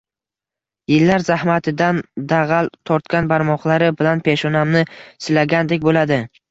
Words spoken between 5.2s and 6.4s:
silagandek bo‘ladi.